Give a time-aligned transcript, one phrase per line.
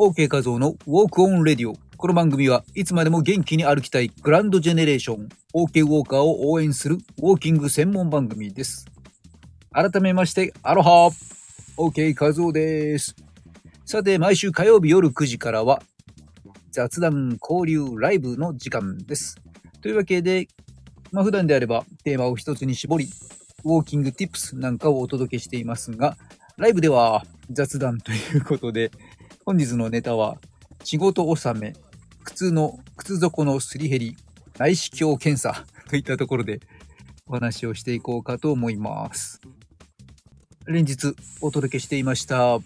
[0.00, 1.74] OK 画像のウォークオンレディオ。
[1.96, 8.86] この番組はいつまでも元気に歩きたいグランドジェネレーション OK ウォーカーを応援するウォーキング専門番組です。
[9.72, 11.10] 改めまして、アロハ
[11.76, 13.16] !OK 画像です。
[13.84, 15.82] さて、毎週火曜日夜9時からは
[16.70, 19.34] 雑談交流ライブの時間です。
[19.82, 20.46] というわけで、
[21.10, 23.08] まあ普段であればテーマを一つに絞り、
[23.64, 26.16] ウォーキング tips なんかをお届けしていますが、
[26.56, 28.92] ライブでは雑談ということで、
[29.48, 30.36] 本日のネタは、
[30.84, 31.72] 仕事納め、
[32.22, 34.16] 靴の、靴底のすり減り、
[34.58, 36.60] 内視鏡検査 といったところで
[37.26, 39.40] お話をしていこうかと思います。
[40.66, 42.58] 連日お届けしていました、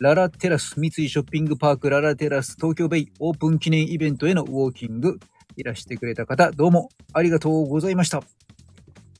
[0.00, 5.18] ララテラス三井ショッピングパークララテラス東京ベイオープン記念イベントへのウォーキング、
[5.56, 8.22] いらしてくれた方、どうもありがとうございました。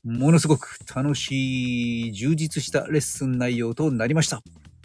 [0.03, 4.43] ものすごく楽しい、充実したレッスン内容となりました。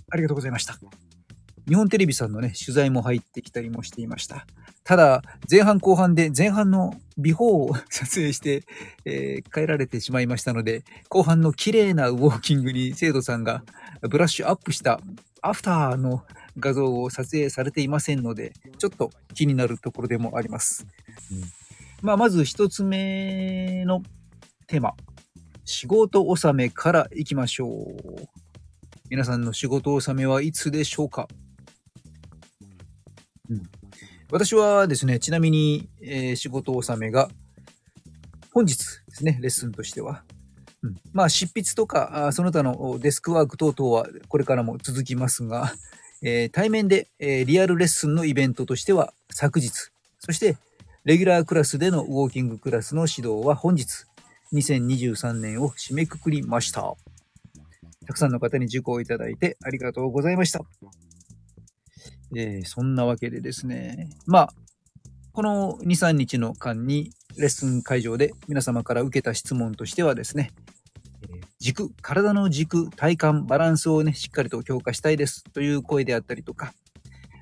[0.09, 0.79] ありがとうございました。
[1.71, 4.45] 日本テレビさんのね、取材も入ってきたりもしていました。
[4.83, 8.65] ただ、前半後半で前半のビフォーを 撮影して、
[9.05, 13.63] えー変えられてしまいましたので、後半の綺麗なウォーキングに生徒さんが
[14.03, 15.01] ブラッシュアップした
[15.43, 16.25] アフターの
[16.59, 20.89] 画像を撮影されていませんので、ちょっと気になるところでもあります。
[22.03, 24.03] まあ、まず一つ目の
[24.67, 24.95] テーマ。
[25.65, 28.41] 仕事納めからいきましょう。
[29.09, 31.29] 皆さんの仕事納めはいつでしょうか、
[33.51, 33.63] うん、
[34.31, 37.29] 私はですね、ちなみに、えー仕事納めが
[38.53, 38.77] 本日
[39.09, 40.23] ですね、レッスンとしては。
[40.83, 45.75] うん、まあ、執筆とか、その他のデスクワーク等々はこれからも続きますが、
[46.23, 50.57] えー対面で、えーリアルレッスンのイベントとしては昨日、そして
[51.05, 54.05] レギュラークラスでのウォーキングクラスの指導は本日、
[54.53, 56.95] 2023年を締めくくりました。
[58.07, 60.61] たくさんの方に受講いただいてありがとうございました。
[62.35, 64.53] えーそんなわけでですね、まあ、
[65.33, 70.53] この2、3日の間にレッスン会場で皆様から受けた質問としてはですね、
[71.59, 76.73] 軸、体の軸、体幹、バランスをね、しっかりと強化したいですという声であったりとか、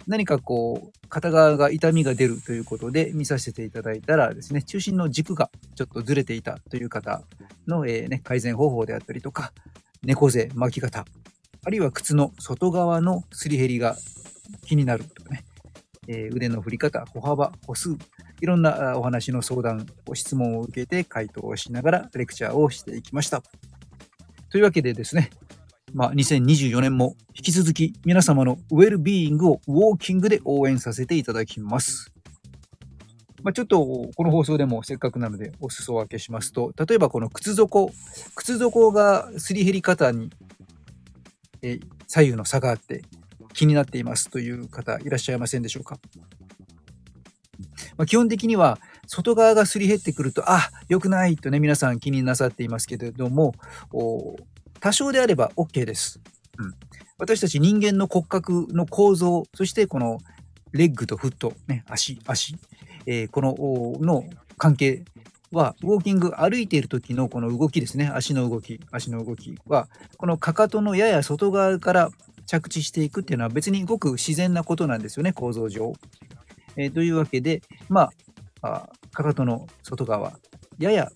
[0.07, 7.23] 何かこう、片側が痛みが出るということで見させていただいたらですね、中心の軸がちょっとずれていたという方
[7.67, 9.53] の、えーね、改善方法であったりとか、
[10.03, 11.05] 猫背、巻き方、
[11.65, 13.97] あるいは靴の外側のすり減りが
[14.67, 15.45] 気になるとかね、
[16.09, 17.97] えー腕の振り方、歩幅、歩数、
[18.41, 23.43] いろんなお話の相談、ご質問を受けて回答をしながらレクチャーをしていきました。
[24.51, 25.31] というわけでですね、
[25.95, 32.13] まあ、2024年も引き続き皆様のウェルビーイングをウォーキングで応援させていただきます。
[33.43, 37.91] まあ、ちょっとこの放送でもせっかくなのでお裾分けしますと、例えばこの靴底、
[38.35, 40.31] 靴底がすり減り方に、
[41.63, 43.03] え左右の差があって
[43.53, 45.99] 気になっていますという方いらっしゃいませんでしょうか？
[47.97, 53.55] まあ、基本的には外側がすり減ってくると、あ、良くないとね、皆さん気になさっていますけれども、
[54.81, 56.21] 多少であれば OK です。
[56.59, 56.75] うん、
[57.19, 60.19] 私たち人間の骨格の構造、そしてこの
[60.73, 62.55] レッグとフット、ね、足、足、
[63.07, 63.57] えーこの
[64.05, 64.25] の
[64.57, 65.05] 関係
[65.53, 72.11] は、ウォーキング歩いている時のこの動きですね、足の動き、足の動きは、このかかとのやや外側から
[72.47, 75.95] 着地していくっていうのは別にごく自然なことなんですよね、構造上。
[76.77, 78.11] えーというわけで、ま
[78.63, 80.39] あ、かかとの外側、
[80.79, 81.11] やや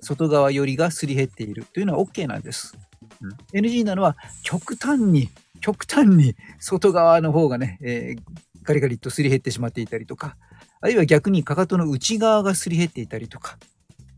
[0.00, 2.76] 外側よりがすり減っているというのは OK なんです。
[3.20, 5.30] うん NG なのは極端に、
[5.60, 10.36] 極端に外側の方がね、えーガリガリとすり減ってしまっていたりとか、
[10.80, 13.58] あるいは逆にかかとの内側がすり減っていたりとか、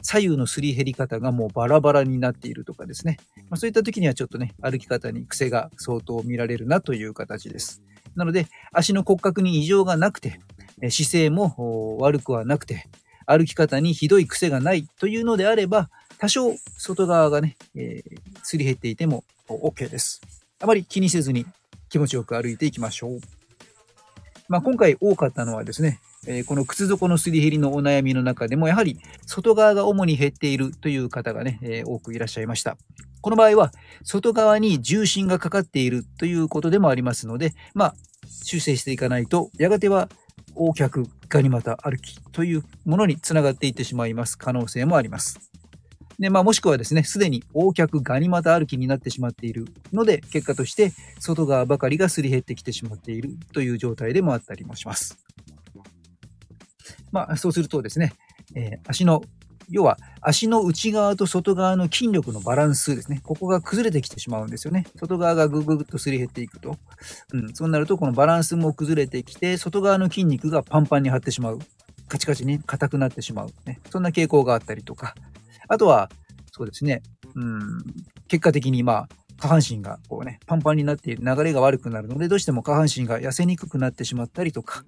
[0.06, 3.18] 左右のすり減り方がもうバラバラになっているとかですね。
[3.50, 7.82] まあ、そういった時にはちょっとね、歩き方に癖が相当見られるなという形です。
[8.14, 10.38] なので、足の骨格に異常がなくて、
[10.80, 12.86] えー姿勢もお悪くはなくて、
[13.26, 20.20] 歩き方にひどい癖がないというのであれば、多少外側がね、えーすり減っていてもお OK です。
[20.60, 21.46] あまり気にせずに
[21.88, 23.20] 気持ちよく歩いていきましょう。
[24.48, 32.76] まあ、今回多かったのはですね、えーこの靴底のすり減りのお悩みの中でも、やはり外側が主に減っているという方がね、えー多くいらっしゃいました。
[33.20, 33.72] この場合は、
[34.04, 37.94] 外側に重心がかかっているということでもありますので、まあ、
[38.44, 40.08] 修正していかないと、やがては
[40.54, 45.40] 横脚ガニ股歩きというものにつながっていってしまいます可能性もあります。
[46.18, 55.25] で、まあ、もしくはですね、すでに横脚ガニ股歩きになってしまっているので、結果として外側ばかりがすり減ってきてしまっているという状態でもあったりもします。
[57.12, 58.12] まあ、そうするとですね、
[58.54, 59.22] えー足の
[59.68, 63.20] 要は足の内側と外側の筋力のバランスですね。
[63.24, 64.86] ここが崩れてきてしまうんですよね。
[64.96, 66.78] 外側がぐぐぐっとすり減っていくと。
[67.32, 71.58] うん、そうなるとこのバランスも崩れてきて、外側の筋肉がパンパンに張ってしまう。
[72.08, 73.48] カチカチに硬くなってしまう。
[73.64, 73.80] ね。
[73.90, 75.16] そんな傾向があったりとか。
[75.68, 76.10] あとは、
[76.52, 77.02] そうですね。
[77.34, 77.82] うん、
[78.28, 79.08] 結果的にまあ、
[79.38, 84.84] 下半身がこうね、パンパンになっている流れが悪くなるので、どうしても下半身が痩せにくくなってしまったりとか、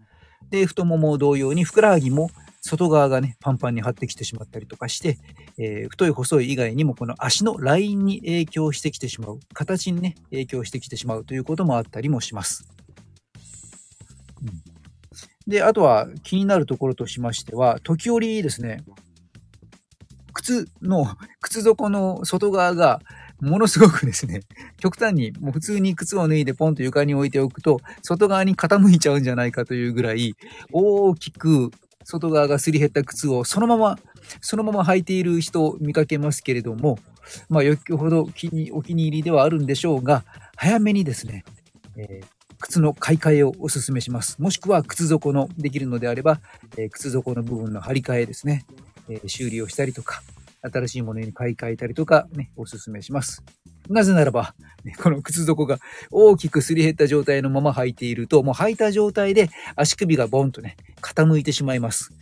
[0.51, 2.31] で、太もも同様にふくらはぎも
[2.61, 5.19] 外側がね、パンパンに張ってきてしまったりとかして、
[5.59, 12.69] えー、太い細い以外にもこの足のラインに影響してきてしまう、形にね、影響してきてしまうということもあったりもします。
[14.43, 18.85] うん、で、あとは気になるところとしましては、時折ですね、
[20.33, 21.07] 靴の、
[21.41, 23.01] 靴底の外側が
[23.41, 24.41] ものすごくですね、
[24.79, 30.35] 極端にもう普通に靴を脱いでポンと床に置いておくと、外側に傾いちゃうんじゃないかというぐらい、
[30.73, 31.71] 大きく
[32.05, 33.99] 外側がすり減った靴をそのまま、
[34.41, 36.99] そのまま履いている人を見かけますけれども、
[37.49, 40.25] まあ、よっぽど気にお気に入りではあるんでしょうが、
[40.57, 41.45] 早めにですね、
[41.97, 42.27] えー、
[42.59, 44.41] 靴の買い替えをお勧めします。
[44.41, 46.41] もしくは靴底のできるのであれば、
[46.77, 48.65] えー、靴底の部分の張り替えですね、
[49.09, 50.23] えー、修理をしたりとか、
[50.63, 53.43] 新しいものに買い替えたりとか、ね、お勧めします。
[53.89, 55.79] なぜならば、ね、この靴底が
[56.11, 62.13] 大きくすり減った状態のまま履いていると、もう履いた状態で足首がボンとね、傾いてしまいます。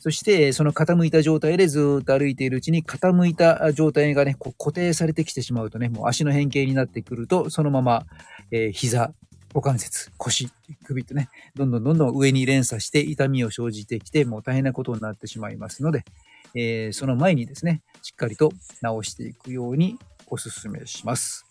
[0.00, 8.06] そして、その傾いた状態でずっと歩いているうちに、傾いた状態がね、こう固定されてきてしまうとね、もう足の変形になってくると、そのまま、
[8.50, 9.12] えー、膝、
[9.52, 10.48] 股関節、腰、
[10.84, 16.04] 首とね、どんどんどんどん上に連鎖して痛みを生じてきて、もう大変なことになってしまいますので、
[16.54, 18.52] えー、その前にですね、しっかりと
[18.82, 21.44] 直していくようにお勧めします。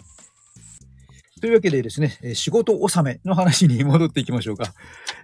[1.42, 4.74] というわけでですね、仕事納めの話に戻っていきましょうか。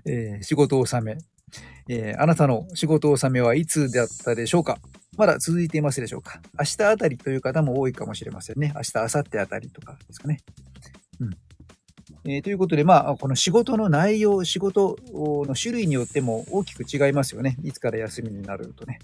[0.06, 1.18] えー、仕事納め、
[1.89, 4.77] えー、あなたの仕事納めはいつだったでしょうか？
[5.18, 6.42] まだ続いていますでしょうか？
[6.57, 8.71] 明日あたりという方も多いかもしれませんね。
[8.75, 10.39] 明日、明後日あたりとかですかね。
[11.19, 11.38] うん。
[12.28, 17.57] えー、ということで、まあ、この仕事の内容、仕事の種類によっても大きく違いますよね。
[17.63, 19.00] いつから休みになるとね。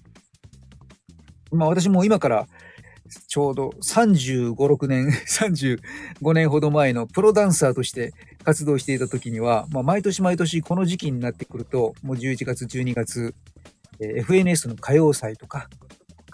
[1.52, 2.48] まあ私も今から
[3.28, 8.14] ちょうど35、6年、 35年ほど前のプロダンサーとして
[8.44, 13.36] 活動していた時には、まあ、毎年毎年この時期になってくると、もう11月、12月、
[14.00, 15.70] えー、FNS の歌謡祭とか、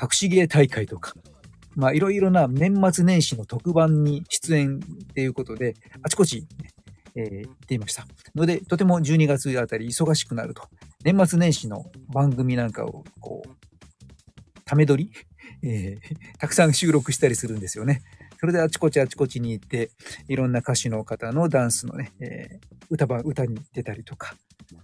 [0.02, 1.14] 隠し芸大会とか、
[1.75, 6.46] まあいろいろな年末年始の特番に出演っていうことで、あちこち、
[7.16, 8.06] えー、行っていました。
[8.36, 10.64] ので、とても12月あたり忙しくなると。
[11.04, 13.68] 年末年始の番組なんかをこう
[14.68, 15.12] ため撮り、
[15.64, 18.04] えー、たくさん収録したりするんですよね。
[18.40, 19.90] それであちこちあちこちに行って、
[20.28, 24.36] いろんな歌手の方のダンスのね、えー、歌番、歌に出たりとか、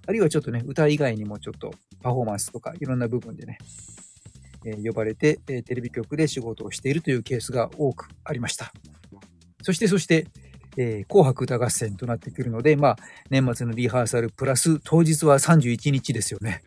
[0.07, 3.59] あるいはちょっとね、歌以外にもちょっとパフォーマンスとかいろんな部分でね、
[4.65, 8.73] えー、呼ばれて、えー、テレビ局で仕事をしているというケースが多くありました。
[9.61, 10.27] そして、そして、
[10.77, 12.97] えー、紅白歌合戦となってくるので、まあ、
[13.29, 16.63] 年末のリハーサルプラス当日は31日ですよね。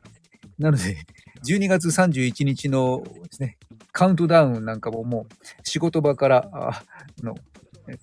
[0.58, 0.96] なので、
[1.44, 3.58] 12月31日のですね、
[3.92, 6.82] カウントダウンなんかももう仕事場から
[7.22, 7.34] の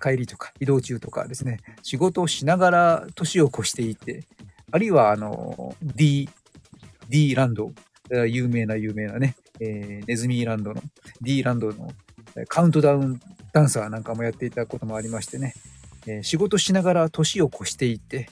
[0.01, 4.23] 帰りとか移動中とかですね、仕事をしながら年を越していて、
[4.71, 6.29] あるいはあの D、
[7.09, 7.71] D ランド、
[8.27, 10.81] 有名な有名なね、えー、ネズミランドの
[11.21, 11.91] D ランドの
[12.47, 13.19] カウントダウン
[13.51, 15.53] ダンサーなんかもやっていたこともありましてね、
[16.07, 18.29] えー、仕事しながら年を越していて、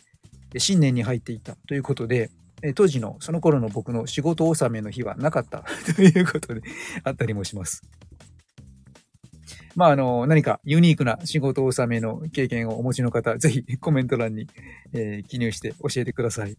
[0.57, 2.29] 新年に入っていたということで、
[2.63, 5.63] え当時のその頃の僕の仕事納めの日はなかった
[5.95, 6.61] ということで
[7.03, 7.81] あったりもします。
[9.75, 14.47] まあ、あの、何かユニークな仕事納めの経験をお持ちの方、ぜひコメント欄に、
[14.91, 16.57] えー、記入して教えてください。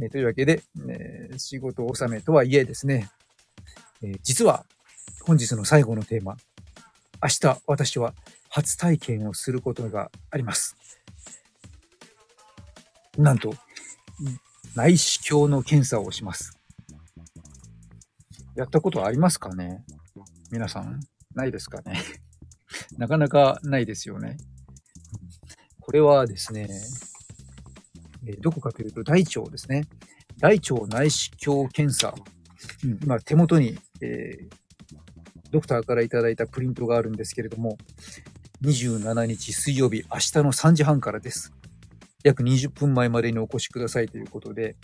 [0.00, 3.10] えー、というわけで、えー、仕事納めとはいえですね、
[4.02, 4.64] え実は
[5.24, 6.36] 本日の最後のテーマ、
[7.20, 8.14] 明日私は
[8.48, 10.76] 初体験をすることがあります。
[13.16, 13.52] なんと、
[14.74, 16.58] 内視鏡の検査をします。
[18.56, 19.84] やったことありますかね？
[20.50, 21.00] 皆さん、
[21.34, 22.00] ないですかね？
[22.98, 24.36] なかなかないですよね。
[25.80, 26.68] これはですね、
[28.26, 29.84] えどこかというと大腸ですね。
[30.38, 32.14] 大腸内視鏡検査。
[32.84, 34.48] うん、今手元に、えー、
[35.50, 37.78] ドクターからいただいたプリントがあるんですけれども、
[38.62, 41.52] 27日水曜日、明日の3時半からです。
[42.28, 44.76] 約20分前までにお越しくださいということで、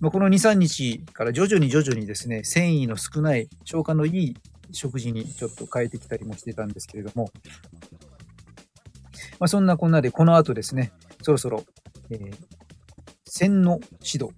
[0.00, 4.36] まあ、この2、3日から徐々に徐々にですね、繊維の少ない、消化のいい
[4.70, 7.30] 食事にちょっと変えてきたりもしてたんですけれども、
[9.38, 11.64] まあ、そんなこんなで、この後ですね、そろそろ、
[12.10, 12.36] えー、
[13.24, 14.30] 線の指導、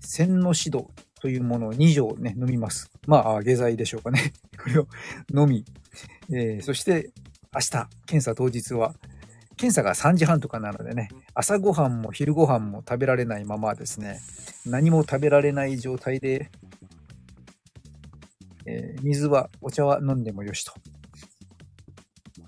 [0.00, 0.86] 線の指導
[1.20, 2.90] というものを2錠ね、飲みます。
[3.06, 4.32] まあ、下剤でしょうかね。
[4.62, 4.86] これを
[5.36, 5.64] 飲み、
[6.30, 7.10] えー、そして
[7.52, 8.94] 明日、検査当日は、
[9.56, 14.20] 検査が3時半とかなのでね、朝ごはんも昼ごはんも食べられないままですね、
[14.66, 16.50] 何も食べられない状態で、
[18.66, 20.72] えー、水は、お茶は飲んでもよしと。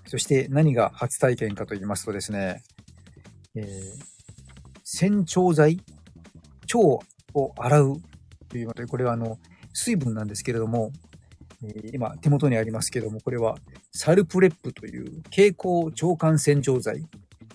[0.05, 2.63] そして何が初体験かと言いますとですね、
[3.55, 3.65] えー、
[4.83, 5.79] 洗腸剤
[6.73, 6.79] 腸
[7.33, 7.93] を洗う
[8.49, 9.37] というので、これはあの、
[9.73, 10.91] 水分なんですけれども、
[11.93, 13.55] 今手元にありますけども、これは
[13.91, 17.05] サルプレップという蛍光腸管洗浄剤、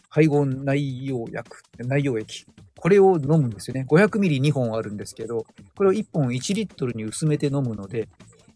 [0.09, 2.45] 配合内容薬、内容液。
[2.77, 3.87] これを飲むんですよね。
[3.89, 8.09] 500ミリ2本あるんですけど、これを1本1リットルに薄めて飲むので、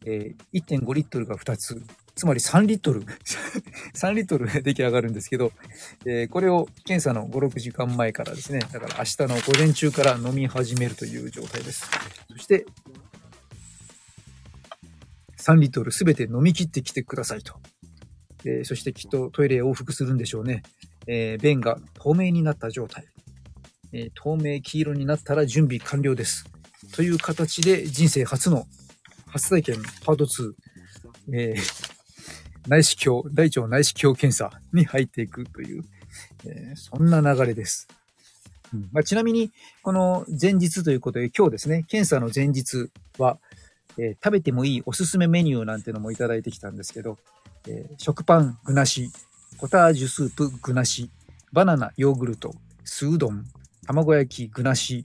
[0.04, 1.80] えー、1.5リットルが2つ、
[2.14, 3.02] つまり3リットル、
[3.94, 5.52] 3リットル出来上がるんですけど、
[6.04, 11.88] えー、これを検査の5、6時間前からですね、だから明日の午前中から飲み始めるという状態です。
[12.30, 12.66] そして、
[15.46, 17.54] 3リットルすべて飲み切ってきてくださいと。
[18.44, 20.62] えー、そしてきっとトイレ往復するんでしょうね。
[21.06, 23.06] えー、便が透明になった状態。
[23.92, 26.46] えー、透明黄色になったら準備完了です。
[26.94, 28.66] という形で人生初の
[29.26, 30.52] 初体験パート2、
[31.32, 35.84] えー、内視鏡、大腸内視鏡検査に入っていくという、
[36.44, 37.86] えー、そんな流れです。
[38.74, 43.38] うんまあ、ちなみに、この前日ということで、今日ですね、検査の前日は、
[43.98, 47.18] えー、食べてもいいおすすめメニューなんてのもいただいてきたんですけど、
[47.68, 49.10] えー、食パン具なし、
[49.58, 51.10] ポタージュスープ具なし、
[51.52, 53.44] バナナヨーグルト、酢うどん、
[53.86, 55.04] 卵焼き具なし、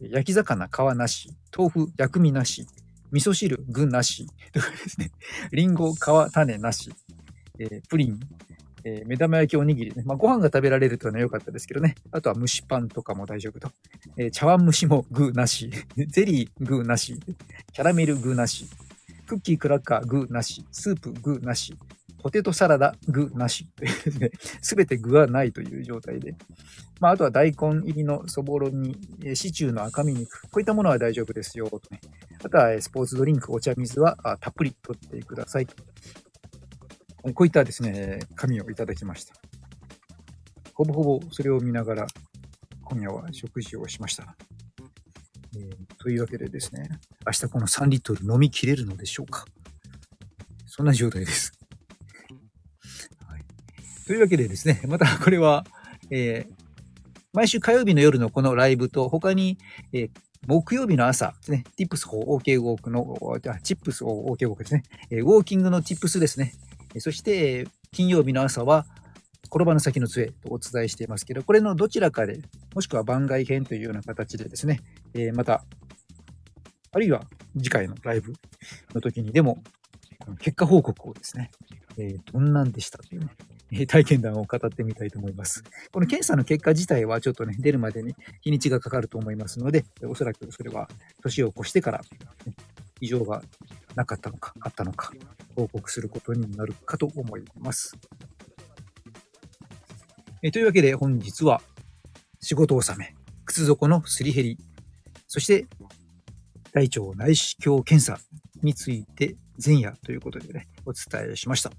[0.00, 2.66] 焼き魚皮なし、豆腐薬味なし、
[3.10, 5.10] 味噌汁具なし、とかですね、
[5.52, 5.98] リンゴ皮
[6.32, 6.92] 種なし、
[7.58, 8.20] えー、プリン、
[8.84, 10.02] えー、目玉焼きおにぎりね。
[10.04, 11.94] まあ、ご飯が食べられるというのは良かったですけどね。
[12.10, 13.70] あとは蒸しパンとかも大丈夫と。
[14.16, 15.70] えー、茶碗蒸しも具なし。
[16.08, 17.18] ゼリー具なし。
[17.72, 18.66] キャラメル具なし。
[19.26, 20.64] クッキークラッカー具なし。
[20.72, 21.76] スープ具なし。
[22.22, 23.68] ポテトサラダ具なし。
[24.62, 26.34] すべて具はないという状態で。
[27.00, 28.96] まあ、あとは大根入りのそぼろに、
[29.34, 30.42] シチューの赤身肉。
[30.42, 31.68] こういったものは大丈夫ですよ。
[31.68, 32.00] とね。
[32.44, 35.66] あとはスポーツドリンク、お茶水はたっぷりとってください。
[37.34, 39.34] こういったですね、紙をいただきました。
[40.74, 42.06] ほぼほぼそれを見ながら、
[42.82, 44.36] 今夜は食事をしました。
[45.54, 46.88] えー、というわけでですね、
[47.24, 49.44] 明日この3リットル飲み切れるのでしょうか
[50.66, 51.52] そんな状態です。
[53.28, 53.42] はい、
[54.06, 55.64] というわけでですね、またこれは、
[56.10, 56.52] えー、
[57.32, 59.58] 毎週火曜日の夜のこのライブと、他に、
[59.92, 60.10] えー、
[60.46, 63.16] 木曜日の朝ですね、ティップス for OK ウォークの、
[63.62, 66.54] チップス for OK ウォークですね、えー、ウォーキングのティップスですね、
[67.00, 68.86] そして、金曜日の朝は、
[69.46, 72.40] 転ばぬ先の杖とお伝えしていますけど、これのどちらかで、
[72.74, 74.80] もしくは番外編というような形でですね、
[75.14, 75.64] えー、また、
[76.92, 77.22] あるいは
[77.56, 78.32] 次回のライブ
[78.94, 79.62] の時にでも、
[80.40, 81.50] 結果報告をですね、
[81.98, 83.28] えー、どんなんでしたという
[83.70, 85.64] ね、体験談を語ってみたいと思います。
[85.90, 90.88] この検査の結果自体はちょっとね、出るまでに日にちがかかると思いますので、おそらくそれは
[91.22, 92.00] 年を越してから、
[93.02, 93.42] 異常が
[93.96, 95.12] なかったのか、あったのか、
[95.56, 97.98] 報告することになるかと思います。
[100.40, 101.60] えというわけで本日は
[102.40, 104.58] 仕事納め、靴底のすり減り、
[105.26, 105.66] そして
[106.72, 108.24] 大腸内視鏡検査
[108.62, 111.70] について前夜ということでね、お伝えしました。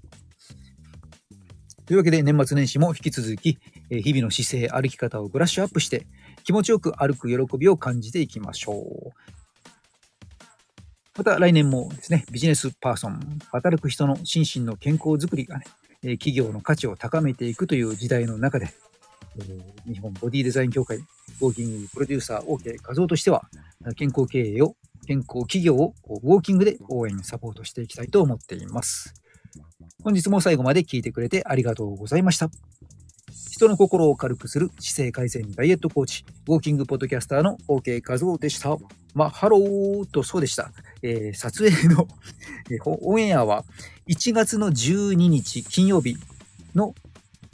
[1.86, 3.58] というわけで年末年始も引き続き、
[3.90, 6.06] 日々の姿勢、歩き方をブラッシュアップして、
[6.44, 9.34] 気持ちよく歩く喜びを感じていきましょう。
[11.16, 15.64] また来年もですね、ビジネスパーソン、働く人の心身の健康づくりがね、
[16.18, 18.68] 企業の価値を高めていくという時代の中で、
[19.86, 23.48] 日本ボディデザイン協会、ウォーキングプロデューサー OK 画像としては、
[23.96, 24.74] 健康経営を、
[25.06, 29.14] 健康企業をウォーキングで応援、サポートしていきたいと思っています。
[30.02, 32.50] 本日も最後まで聞いてくれてありがとうございました。
[33.50, 38.76] 人の心を軽くする姿勢改善ダイエットコーチ、ウォーキングポッドキャスターの OK 画像でした。
[39.14, 40.72] まあ、ハローとそうでした。
[41.04, 42.08] えー、撮影の
[43.02, 43.64] オンエアは
[44.08, 46.16] 1月の12日金曜日
[46.74, 46.94] の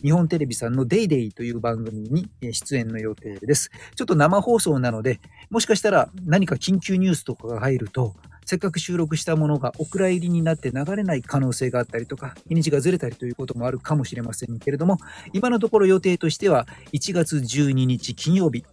[0.02, 3.70] 日本テレビさんの DayDay という番組に出演の予定です。
[3.96, 8.14] ちょっと生放送なので、もしかしたら何か緊急ニュースとかが入ると、
[8.46, 14.96] せっかく収録したものがお蔵入りになって流れない可能性があったりとか、日にちがずれたりということもあるかもしれませんけれども、
[15.34, 18.64] 今のところ予定としては1月12日金曜日、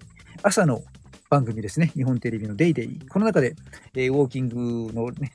[0.44, 0.84] 朝の
[1.30, 1.92] 番組ですね。
[1.96, 3.00] 日本テレビのデイデイ。
[3.10, 3.56] この中で、
[3.94, 5.34] えー、ウォーキングのね、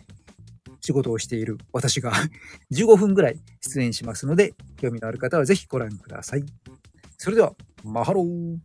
[0.81, 2.13] 仕事をしている私が
[2.73, 6.45] 15分ぐらい出演しますので、興味のある方はぜひご覧ください。
[7.19, 8.57] それでは、マハロー